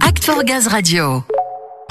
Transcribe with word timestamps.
Act 0.00 0.24
for 0.24 0.42
Gaz 0.42 0.66
Radio. 0.66 1.22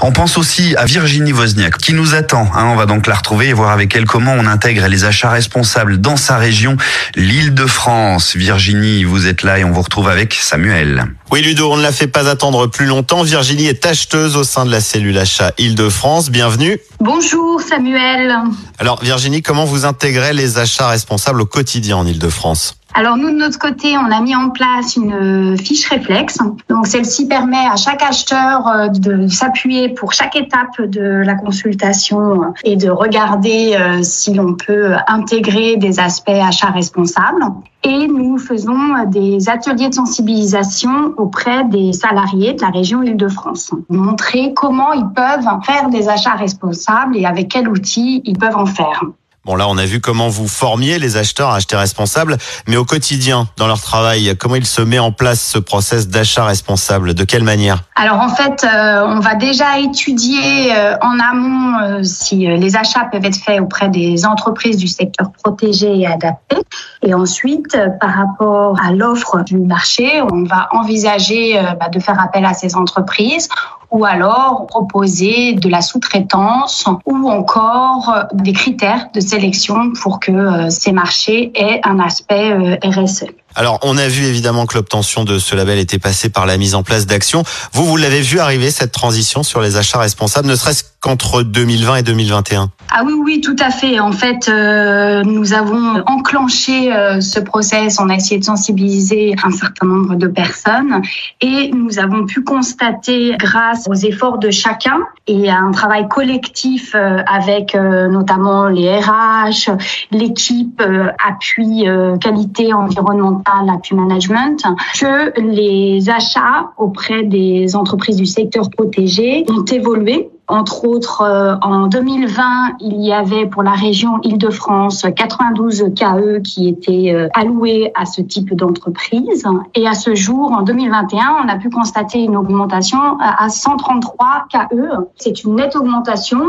On 0.02 0.12
pense 0.12 0.36
aussi 0.36 0.76
à 0.76 0.84
Virginie 0.84 1.32
Wozniak 1.32 1.78
qui 1.78 1.94
nous 1.94 2.14
attend. 2.14 2.46
hein. 2.54 2.66
on 2.66 2.76
va 2.76 2.84
donc 2.84 3.06
la 3.06 3.14
retrouver 3.14 3.48
et 3.48 3.52
voir 3.54 3.70
avec 3.70 3.96
elle 3.96 4.04
comment 4.04 4.34
on 4.34 4.46
intègre 4.46 4.86
les 4.88 5.04
achats 5.06 5.30
responsables 5.30 5.98
dans 5.98 6.18
sa 6.18 6.36
région, 6.36 6.76
l'Île-de-France. 7.14 8.36
Virginie, 8.36 9.04
vous 9.04 9.26
êtes 9.26 9.42
là 9.42 9.58
et 9.58 9.64
on 9.64 9.70
vous 9.70 9.80
retrouve 9.80 10.08
avec 10.10 10.34
Samuel. 10.34 11.06
Oui, 11.32 11.40
Ludo, 11.40 11.72
on 11.72 11.78
ne 11.78 11.82
la 11.82 11.92
fait 11.92 12.08
pas 12.08 12.28
attendre 12.28 12.66
plus 12.66 12.84
longtemps. 12.84 13.22
Virginie 13.22 13.68
est 13.68 13.86
acheteuse 13.86 14.36
au 14.36 14.44
sein 14.44 14.66
de 14.66 14.70
la 14.70 14.82
cellule 14.82 15.16
achat 15.16 15.52
Île-de-France. 15.56 16.28
Bienvenue. 16.28 16.78
Bonjour 17.00 17.62
Samuel. 17.62 18.34
Alors, 18.78 19.02
Virginie, 19.02 19.40
comment 19.40 19.64
vous 19.64 19.86
intégrez 19.86 20.34
les 20.34 20.58
achats 20.58 20.88
responsables 20.88 21.40
au 21.40 21.46
quotidien 21.46 21.96
en 21.96 22.06
Île-de-France? 22.06 22.76
Alors 22.98 23.18
nous 23.18 23.28
de 23.28 23.36
notre 23.36 23.58
côté, 23.58 23.94
on 23.98 24.10
a 24.10 24.22
mis 24.22 24.34
en 24.34 24.48
place 24.48 24.96
une 24.96 25.12
euh, 25.52 25.56
fiche 25.58 25.86
réflexe. 25.86 26.38
Donc 26.70 26.86
celle-ci 26.86 27.28
permet 27.28 27.66
à 27.70 27.76
chaque 27.76 28.02
acheteur 28.02 28.66
euh, 28.66 28.88
de 28.88 29.28
s'appuyer 29.28 29.90
pour 29.90 30.14
chaque 30.14 30.34
étape 30.34 30.80
de 30.80 31.02
la 31.02 31.34
consultation 31.34 32.42
euh, 32.42 32.46
et 32.64 32.76
de 32.76 32.88
regarder 32.88 33.76
si 34.00 34.32
l'on 34.32 34.54
peut 34.54 34.94
intégrer 35.08 35.76
des 35.76 36.00
aspects 36.00 36.30
achats 36.30 36.70
responsables. 36.70 37.42
Et 37.84 38.08
nous 38.08 38.38
faisons 38.38 39.04
des 39.08 39.50
ateliers 39.50 39.90
de 39.90 39.94
sensibilisation 39.94 41.12
auprès 41.18 41.64
des 41.64 41.92
salariés 41.92 42.54
de 42.54 42.62
la 42.62 42.70
région 42.70 43.02
Île-de-France. 43.02 43.72
Montrer 43.90 44.54
comment 44.54 44.94
ils 44.94 45.08
peuvent 45.14 45.46
faire 45.66 45.90
des 45.90 46.08
achats 46.08 46.34
responsables 46.34 47.14
et 47.18 47.26
avec 47.26 47.48
quels 47.48 47.68
outils 47.68 48.22
ils 48.24 48.38
peuvent 48.38 48.56
en 48.56 48.64
faire. 48.64 49.02
Bon, 49.46 49.54
là, 49.54 49.68
on 49.68 49.78
a 49.78 49.84
vu 49.84 50.00
comment 50.00 50.28
vous 50.28 50.48
formiez 50.48 50.98
les 50.98 51.16
acheteurs 51.16 51.50
à 51.50 51.56
acheter 51.56 51.76
responsable, 51.76 52.36
mais 52.66 52.76
au 52.76 52.84
quotidien, 52.84 53.46
dans 53.56 53.68
leur 53.68 53.80
travail, 53.80 54.36
comment 54.36 54.56
il 54.56 54.66
se 54.66 54.82
met 54.82 54.98
en 54.98 55.12
place 55.12 55.40
ce 55.40 55.60
process 55.60 56.08
d'achat 56.08 56.44
responsable? 56.44 57.14
De 57.14 57.22
quelle 57.22 57.44
manière? 57.44 57.84
Alors 57.94 58.18
en 58.18 58.28
fait, 58.28 58.64
euh, 58.64 59.06
on 59.06 59.20
va 59.20 59.36
déjà 59.36 59.78
étudier 59.78 60.74
euh, 60.74 60.96
en 61.00 61.20
amont 61.20 61.78
euh, 61.78 62.02
si 62.02 62.38
les 62.38 62.74
achats 62.74 63.04
peuvent 63.04 63.24
être 63.24 63.36
faits 63.36 63.60
auprès 63.60 63.88
des 63.88 64.26
entreprises 64.26 64.78
du 64.78 64.88
secteur 64.88 65.30
protégé 65.44 65.96
et 65.96 66.08
adapté. 66.08 66.56
Et 67.04 67.14
ensuite, 67.14 67.78
par 68.00 68.14
rapport 68.16 68.76
à 68.84 68.90
l'offre 68.90 69.44
du 69.44 69.58
marché, 69.58 70.20
on 70.22 70.42
va 70.42 70.66
envisager 70.72 71.54
bah, 71.78 71.88
de 71.88 72.00
faire 72.00 72.20
appel 72.20 72.44
à 72.44 72.52
ces 72.52 72.74
entreprises 72.74 73.48
ou 73.90 74.04
alors 74.04 74.66
proposer 74.66 75.54
de 75.54 75.68
la 75.68 75.80
sous-traitance 75.80 76.86
ou 77.06 77.28
encore 77.28 78.08
euh, 78.08 78.22
des 78.34 78.52
critères 78.52 79.08
de 79.14 79.20
sélection 79.20 79.92
pour 80.02 80.20
que 80.20 80.32
euh, 80.32 80.70
ces 80.70 80.92
marchés 80.92 81.52
aient 81.54 81.80
un 81.84 81.98
aspect 82.00 82.52
euh, 82.52 82.76
RSE. 82.82 83.26
Alors, 83.56 83.78
on 83.82 83.96
a 83.96 84.06
vu 84.06 84.24
évidemment 84.24 84.66
que 84.66 84.74
l'obtention 84.74 85.24
de 85.24 85.38
ce 85.38 85.56
label 85.56 85.78
était 85.78 85.98
passée 85.98 86.28
par 86.28 86.44
la 86.44 86.58
mise 86.58 86.74
en 86.74 86.82
place 86.82 87.06
d'actions. 87.06 87.42
Vous, 87.72 87.86
vous 87.86 87.96
l'avez 87.96 88.20
vu 88.20 88.38
arriver, 88.38 88.70
cette 88.70 88.92
transition 88.92 89.42
sur 89.42 89.62
les 89.62 89.78
achats 89.78 89.98
responsables, 89.98 90.46
ne 90.46 90.54
serait-ce 90.54 90.84
qu'entre 91.00 91.42
2020 91.42 91.96
et 91.96 92.02
2021 92.02 92.70
Ah 92.90 93.02
oui, 93.06 93.14
oui, 93.14 93.40
tout 93.40 93.56
à 93.58 93.70
fait. 93.70 93.98
En 93.98 94.12
fait, 94.12 94.50
euh, 94.50 95.22
nous 95.22 95.54
avons 95.54 96.02
enclenché 96.06 96.92
euh, 96.92 97.22
ce 97.22 97.40
process. 97.40 97.98
On 97.98 98.10
a 98.10 98.14
essayé 98.16 98.38
de 98.38 98.44
sensibiliser 98.44 99.34
un 99.42 99.50
certain 99.50 99.86
nombre 99.86 100.16
de 100.16 100.26
personnes 100.26 101.00
et 101.40 101.70
nous 101.72 101.98
avons 101.98 102.26
pu 102.26 102.42
constater, 102.42 103.36
grâce 103.38 103.86
aux 103.88 103.94
efforts 103.94 104.38
de 104.38 104.50
chacun 104.50 104.98
et 105.26 105.50
à 105.50 105.58
un 105.58 105.70
travail 105.70 106.08
collectif 106.08 106.94
euh, 106.94 107.22
avec 107.26 107.74
euh, 107.74 108.08
notamment 108.08 108.66
les 108.66 108.98
RH, 108.98 109.70
l'équipe 110.10 110.80
euh, 110.80 111.08
appui 111.26 111.88
euh, 111.88 112.16
qualité 112.16 112.72
environnementale, 112.72 113.45
appui 113.68 113.94
management, 113.94 114.64
que 114.98 115.40
les 115.40 116.08
achats 116.10 116.70
auprès 116.76 117.22
des 117.22 117.76
entreprises 117.76 118.16
du 118.16 118.26
secteur 118.26 118.68
protégé 118.70 119.44
ont 119.48 119.64
évolué 119.64 120.30
entre 120.48 120.84
autres, 120.84 121.22
euh, 121.22 121.56
en 121.60 121.88
2020, 121.88 122.76
il 122.78 123.02
y 123.02 123.12
avait 123.12 123.46
pour 123.46 123.64
la 123.64 123.72
région 123.72 124.20
Île-de-France 124.22 125.04
92 125.16 125.92
KE 125.96 126.40
qui 126.42 126.68
étaient 126.68 127.12
euh, 127.12 127.28
alloués 127.34 127.90
à 127.96 128.06
ce 128.06 128.20
type 128.20 128.54
d'entreprise. 128.54 129.44
Et 129.74 129.88
à 129.88 129.94
ce 129.94 130.14
jour, 130.14 130.52
en 130.52 130.62
2021, 130.62 131.38
on 131.44 131.48
a 131.48 131.56
pu 131.56 131.68
constater 131.68 132.20
une 132.20 132.36
augmentation 132.36 133.18
à 133.18 133.48
133 133.48 134.46
KE. 134.52 135.08
C'est 135.16 135.42
une 135.42 135.56
nette 135.56 135.74
augmentation 135.74 136.42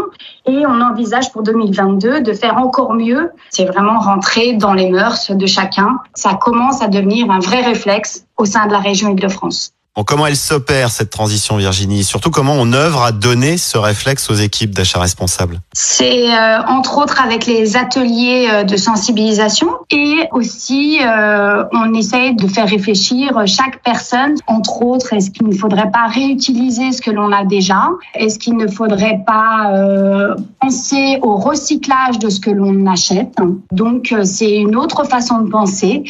et 0.45 0.65
on 0.67 0.79
envisage 0.79 1.31
pour 1.31 1.41
2022 1.41 2.21
de 2.21 2.33
faire 2.33 2.57
encore 2.57 2.93
mieux. 2.93 3.31
C'est 3.49 3.65
vraiment 3.65 3.99
rentrer 3.99 4.53
dans 4.53 4.73
les 4.73 4.91
mœurs 4.91 5.31
de 5.31 5.45
chacun. 5.47 5.97
Ça 6.13 6.35
commence 6.35 6.83
à 6.83 6.87
devenir 6.87 7.31
un 7.31 7.39
vrai 7.39 7.61
réflexe 7.61 8.25
au 8.37 8.45
sein 8.45 8.67
de 8.67 8.71
la 8.71 8.79
région 8.79 9.09
Île-de-France. 9.09 9.73
Comment 10.05 10.27
elle 10.27 10.35
s'opère 10.35 10.91
cette 10.91 11.09
transition, 11.09 11.57
Virginie 11.57 12.03
Surtout 12.03 12.29
comment 12.29 12.53
on 12.53 12.73
œuvre 12.73 13.01
à 13.01 13.11
donner 13.11 13.57
ce 13.57 13.77
réflexe 13.77 14.29
aux 14.29 14.35
équipes 14.35 14.71
d'achat 14.71 14.99
responsables 14.99 15.59
C'est 15.73 16.31
euh, 16.31 16.61
entre 16.67 16.97
autres 16.97 17.21
avec 17.21 17.45
les 17.45 17.75
ateliers 17.75 18.47
euh, 18.51 18.63
de 18.63 18.77
sensibilisation 18.77 19.69
et 19.91 20.27
aussi 20.31 20.99
euh, 21.01 21.63
on 21.73 21.93
essaye 21.93 22.35
de 22.35 22.47
faire 22.47 22.67
réfléchir 22.67 23.41
chaque 23.45 23.81
personne. 23.83 24.35
Entre 24.47 24.81
autres, 24.81 25.13
est-ce 25.13 25.31
qu'il 25.31 25.47
ne 25.47 25.55
faudrait 25.55 25.91
pas 25.91 26.07
réutiliser 26.07 26.91
ce 26.91 27.01
que 27.01 27.11
l'on 27.11 27.31
a 27.31 27.43
déjà? 27.45 27.89
Est-ce 28.15 28.39
qu'il 28.39 28.57
ne 28.57 28.67
faudrait 28.67 29.21
pas 29.25 29.71
euh, 29.73 30.35
penser 30.61 31.19
au 31.21 31.35
recyclage 31.35 32.19
de 32.19 32.29
ce 32.29 32.39
que 32.39 32.49
l'on 32.49 32.85
achète? 32.87 33.35
Donc 33.71 34.11
euh, 34.11 34.23
c'est 34.23 34.55
une 34.57 34.75
autre 34.75 35.05
façon 35.05 35.39
de 35.39 35.49
penser. 35.49 36.03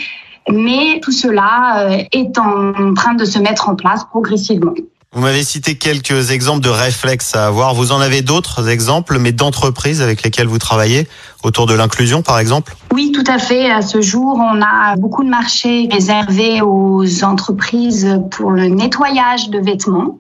Mais 0.50 1.00
tout 1.02 1.12
cela 1.12 1.90
euh, 1.90 2.04
est 2.12 2.38
en 2.38 2.94
train 2.94 3.14
de 3.14 3.26
se 3.26 3.40
mettre 3.40 3.70
en 3.70 3.76
place 3.76 4.06
progressivement. 4.06 4.74
Vous 5.14 5.22
m'avez 5.22 5.44
cité 5.44 5.78
quelques 5.78 6.32
exemples 6.32 6.60
de 6.60 6.70
réflexes 6.70 7.34
à 7.34 7.48
avoir. 7.48 7.74
Vous 7.74 7.92
en 7.94 8.02
avez 8.02 8.22
d'autres 8.22 8.68
exemples, 8.68 9.20
mais 9.20 9.32
d'entreprises 9.32 10.02
avec 10.02 10.22
lesquelles 10.22 10.48
vous 10.48 10.60
travaillez 10.60 11.08
autour 11.44 11.66
de 11.66 11.74
l'inclusion, 11.74 12.22
par 12.22 12.40
exemple? 12.40 12.76
Oui, 12.94 13.14
tout 13.14 13.24
à 13.26 13.40
fait. 13.40 13.72
À 13.72 13.82
ce 13.82 14.02
jour, 14.02 14.38
on 14.38 14.62
a 14.62 14.96
beaucoup 14.98 15.24
de 15.24 15.30
marchés 15.30 15.88
réservés 15.90 16.62
aux 16.62 17.24
entreprises 17.24 18.20
pour 18.32 18.52
le 18.52 18.68
nettoyage 18.68 19.50
de 19.50 19.60
vêtements. 19.60 20.20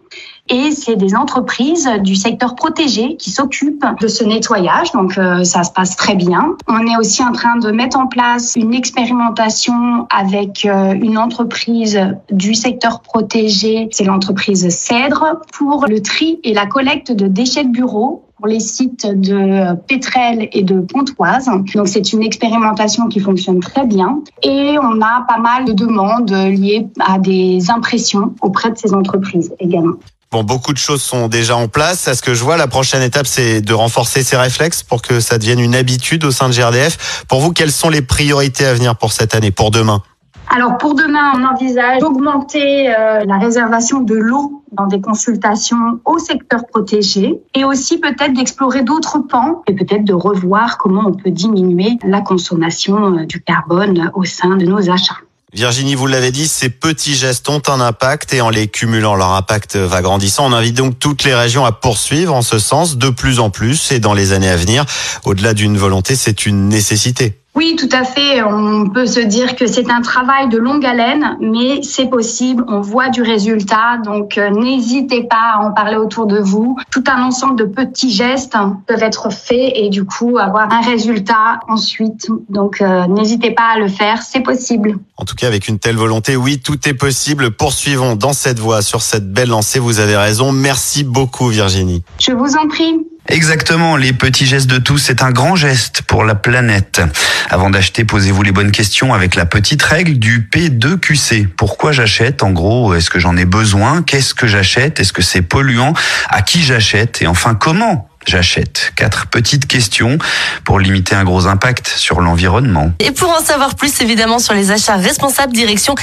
Et 0.49 0.71
c'est 0.71 0.95
des 0.95 1.15
entreprises 1.15 1.89
du 2.01 2.15
secteur 2.15 2.55
protégé 2.55 3.17
qui 3.17 3.31
s'occupent 3.31 3.85
de 3.99 4.07
ce 4.07 4.23
nettoyage. 4.23 4.91
Donc, 4.91 5.17
euh, 5.17 5.43
ça 5.43 5.63
se 5.63 5.71
passe 5.71 5.95
très 5.95 6.15
bien. 6.15 6.55
On 6.67 6.85
est 6.87 6.97
aussi 6.97 7.23
en 7.23 7.31
train 7.31 7.57
de 7.57 7.71
mettre 7.71 7.97
en 7.97 8.07
place 8.07 8.53
une 8.55 8.73
expérimentation 8.73 10.07
avec 10.09 10.65
euh, 10.65 10.93
une 10.93 11.17
entreprise 11.17 11.99
du 12.31 12.53
secteur 12.53 13.01
protégé. 13.01 13.89
C'est 13.91 14.05
l'entreprise 14.05 14.67
Cèdre 14.69 15.41
pour 15.51 15.85
le 15.87 16.01
tri 16.01 16.39
et 16.43 16.53
la 16.53 16.65
collecte 16.65 17.11
de 17.11 17.27
déchets 17.27 17.63
de 17.63 17.71
bureau 17.71 18.23
pour 18.37 18.47
les 18.47 18.59
sites 18.59 19.07
de 19.07 19.75
Pétrel 19.87 20.47
et 20.51 20.63
de 20.63 20.79
Pontoise. 20.79 21.45
Donc 21.45 21.69
c'est 21.85 22.13
une 22.13 22.21
expérimentation 22.21 23.07
qui 23.07 23.19
fonctionne 23.19 23.59
très 23.59 23.85
bien 23.85 24.21
et 24.43 24.75
on 24.81 25.01
a 25.01 25.25
pas 25.27 25.39
mal 25.39 25.65
de 25.65 25.73
demandes 25.73 26.31
liées 26.31 26.87
à 26.99 27.17
des 27.17 27.71
impressions 27.71 28.35
auprès 28.41 28.71
de 28.71 28.77
ces 28.77 28.93
entreprises 28.93 29.53
également. 29.59 29.95
Beaucoup 30.43 30.73
de 30.73 30.77
choses 30.77 31.01
sont 31.01 31.27
déjà 31.27 31.55
en 31.55 31.67
place. 31.67 32.07
À 32.07 32.15
ce 32.15 32.21
que 32.21 32.33
je 32.33 32.43
vois, 32.43 32.57
la 32.57 32.67
prochaine 32.67 33.01
étape, 33.01 33.27
c'est 33.27 33.61
de 33.61 33.73
renforcer 33.73 34.23
ces 34.23 34.37
réflexes 34.37 34.83
pour 34.83 35.01
que 35.01 35.19
ça 35.19 35.37
devienne 35.37 35.59
une 35.59 35.75
habitude 35.75 36.23
au 36.25 36.31
sein 36.31 36.49
de 36.49 36.53
GRDF. 36.53 37.25
Pour 37.27 37.39
vous, 37.39 37.51
quelles 37.51 37.71
sont 37.71 37.89
les 37.89 38.01
priorités 38.01 38.65
à 38.65 38.73
venir 38.73 38.95
pour 38.95 39.11
cette 39.11 39.35
année, 39.35 39.51
pour 39.51 39.71
demain? 39.71 40.01
Alors 40.49 40.77
pour 40.77 40.95
demain, 40.95 41.33
on 41.35 41.43
envisage 41.43 41.99
d'augmenter 41.99 42.89
euh, 42.89 43.25
la 43.25 43.37
réservation 43.37 43.99
de 43.99 44.15
l'eau 44.15 44.63
dans 44.71 44.87
des 44.87 45.01
consultations 45.01 45.99
au 46.05 46.19
secteur 46.19 46.65
protégé 46.67 47.41
et 47.53 47.65
aussi 47.65 47.99
peut-être 47.99 48.33
d'explorer 48.33 48.83
d'autres 48.83 49.19
pans 49.19 49.61
et 49.67 49.73
peut-être 49.73 50.05
de 50.05 50.13
revoir 50.13 50.77
comment 50.77 51.03
on 51.05 51.13
peut 51.13 51.31
diminuer 51.31 51.97
la 52.03 52.21
consommation 52.21 53.17
euh, 53.17 53.25
du 53.25 53.41
carbone 53.41 54.09
au 54.15 54.23
sein 54.23 54.55
de 54.55 54.65
nos 54.65 54.89
achats. 54.89 55.17
Virginie, 55.53 55.95
vous 55.95 56.07
l'avez 56.07 56.31
dit, 56.31 56.45
ces 56.45 56.69
petits 56.69 57.15
gestes 57.15 57.47
ont 57.47 57.61
un 57.67 57.79
impact 57.79 58.33
et 58.33 58.41
en 58.41 58.49
les 58.49 58.67
cumulant, 58.67 59.15
leur 59.15 59.31
impact 59.31 59.77
va 59.77 60.01
grandissant. 60.01 60.45
On 60.45 60.51
invite 60.51 60.75
donc 60.75 60.99
toutes 60.99 61.23
les 61.23 61.33
régions 61.33 61.65
à 61.65 61.71
poursuivre 61.71 62.33
en 62.33 62.41
ce 62.41 62.59
sens 62.59 62.97
de 62.97 63.09
plus 63.09 63.39
en 63.39 63.49
plus 63.49 63.93
et 63.93 63.99
dans 63.99 64.13
les 64.13 64.33
années 64.33 64.49
à 64.49 64.57
venir. 64.57 64.85
Au-delà 65.23 65.53
d'une 65.53 65.77
volonté, 65.77 66.17
c'est 66.17 66.45
une 66.45 66.67
nécessité. 66.67 67.39
Oui, 67.57 67.75
tout 67.75 67.89
à 67.91 68.03
fait. 68.03 68.43
On 68.43 68.87
peut 68.87 69.07
se 69.07 69.19
dire 69.19 69.55
que 69.55 69.65
c'est 69.65 69.89
un 69.89 70.01
travail 70.01 70.47
de 70.47 70.59
longue 70.59 70.85
haleine, 70.85 71.37
mais 71.41 71.81
c'est 71.81 72.05
possible. 72.05 72.63
On 72.67 72.81
voit 72.81 73.09
du 73.09 73.23
résultat. 73.23 73.97
Donc, 74.05 74.37
euh, 74.37 74.51
n'hésitez 74.51 75.23
pas 75.23 75.55
à 75.55 75.65
en 75.65 75.71
parler 75.71 75.95
autour 75.95 76.27
de 76.27 76.37
vous. 76.37 76.77
Tout 76.91 77.03
un 77.07 77.19
ensemble 77.23 77.55
de 77.55 77.63
petits 77.63 78.11
gestes 78.11 78.55
peuvent 78.85 79.01
être 79.01 79.33
faits 79.33 79.71
et 79.73 79.89
du 79.89 80.05
coup 80.05 80.37
avoir 80.37 80.71
un 80.71 80.81
résultat 80.81 81.59
ensuite. 81.67 82.27
Donc, 82.47 82.79
euh, 82.79 83.07
n'hésitez 83.07 83.49
pas 83.49 83.73
à 83.73 83.79
le 83.79 83.87
faire. 83.87 84.21
C'est 84.21 84.41
possible. 84.41 84.99
En 85.17 85.25
tout 85.25 85.33
cas, 85.33 85.47
avec 85.47 85.67
une 85.67 85.79
telle 85.79 85.95
volonté, 85.95 86.35
oui, 86.35 86.59
tout 86.59 86.87
est 86.87 86.93
possible. 86.93 87.49
Poursuivons 87.49 88.15
dans 88.15 88.33
cette 88.33 88.59
voie, 88.59 88.83
sur 88.83 89.01
cette 89.01 89.33
belle 89.33 89.49
lancée. 89.49 89.79
Vous 89.79 89.99
avez 89.99 90.15
raison. 90.15 90.51
Merci 90.51 91.03
beaucoup, 91.03 91.47
Virginie. 91.47 92.03
Je 92.19 92.33
vous 92.33 92.55
en 92.55 92.67
prie. 92.67 92.99
Exactement, 93.29 93.97
les 93.97 94.13
petits 94.13 94.45
gestes 94.45 94.69
de 94.69 94.77
tous, 94.77 94.97
c'est 94.97 95.21
un 95.21 95.31
grand 95.31 95.57
geste 95.57 96.01
pour 96.03 96.23
la 96.23 96.33
planète. 96.33 97.01
Avant 97.49 97.69
d'acheter, 97.69 98.05
posez-vous 98.05 98.41
les 98.41 98.53
bonnes 98.53 98.71
questions 98.71 99.13
avec 99.13 99.35
la 99.35 99.45
petite 99.45 99.83
règle 99.83 100.17
du 100.17 100.47
P2QC. 100.49 101.47
Pourquoi 101.47 101.91
j'achète 101.91 102.41
En 102.41 102.51
gros, 102.51 102.93
est-ce 102.93 103.09
que 103.09 103.19
j'en 103.19 103.35
ai 103.35 103.43
besoin? 103.43 104.01
Qu'est-ce 104.01 104.33
que 104.33 104.47
j'achète? 104.47 105.01
Est-ce 105.01 105.11
que 105.11 105.21
c'est 105.21 105.41
polluant? 105.41 105.93
À 106.29 106.41
qui 106.41 106.63
j'achète? 106.63 107.21
Et 107.21 107.27
enfin, 107.27 107.53
comment 107.53 108.06
j'achète 108.27 108.91
Quatre 108.95 109.27
petites 109.27 109.67
questions 109.67 110.17
pour 110.63 110.79
limiter 110.79 111.15
un 111.15 111.23
gros 111.23 111.47
impact 111.47 111.87
sur 111.87 112.21
l'environnement. 112.21 112.91
Et 112.99 113.11
pour 113.11 113.29
en 113.29 113.43
savoir 113.43 113.75
plus, 113.75 114.01
évidemment, 114.01 114.39
sur 114.39 114.53
les 114.53 114.71
achats 114.71 114.95
responsables, 114.95 115.53
direction 115.53 115.95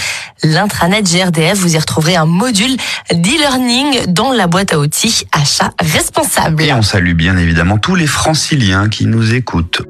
l'intranet 0.42 1.04
GRDF, 1.04 1.58
vous 1.58 1.74
y 1.74 1.78
retrouverez 1.78 2.16
un 2.16 2.26
module 2.26 2.76
d'e-learning 3.12 4.06
dans 4.08 4.32
la 4.32 4.46
boîte 4.46 4.72
à 4.72 4.78
outils 4.78 5.26
achats 5.32 5.72
responsables. 5.80 6.62
Et 6.62 6.72
on 6.72 6.82
salue 6.82 7.14
bien 7.14 7.36
évidemment 7.36 7.78
tous 7.78 7.94
les 7.94 8.06
franciliens 8.06 8.88
qui 8.88 9.06
nous 9.06 9.34
écoutent. 9.34 9.82